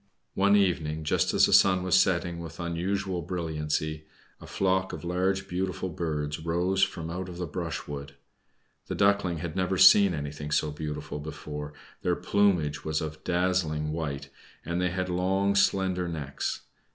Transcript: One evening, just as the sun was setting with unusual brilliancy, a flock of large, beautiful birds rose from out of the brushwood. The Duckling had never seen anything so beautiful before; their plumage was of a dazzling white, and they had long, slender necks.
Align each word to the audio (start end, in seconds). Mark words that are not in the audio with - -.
One 0.33 0.55
evening, 0.55 1.03
just 1.03 1.31
as 1.31 1.45
the 1.45 1.53
sun 1.53 1.83
was 1.83 1.93
setting 1.93 2.39
with 2.39 2.59
unusual 2.59 3.21
brilliancy, 3.21 4.05
a 4.39 4.47
flock 4.47 4.93
of 4.93 5.03
large, 5.03 5.47
beautiful 5.47 5.89
birds 5.89 6.39
rose 6.39 6.81
from 6.81 7.11
out 7.11 7.29
of 7.29 7.37
the 7.37 7.45
brushwood. 7.45 8.15
The 8.87 8.95
Duckling 8.95 9.37
had 9.37 9.55
never 9.55 9.77
seen 9.77 10.15
anything 10.15 10.49
so 10.49 10.71
beautiful 10.71 11.19
before; 11.19 11.73
their 12.01 12.15
plumage 12.15 12.83
was 12.83 12.99
of 12.99 13.17
a 13.17 13.17
dazzling 13.19 13.91
white, 13.91 14.29
and 14.65 14.81
they 14.81 14.89
had 14.89 15.07
long, 15.07 15.53
slender 15.53 16.07
necks. 16.07 16.61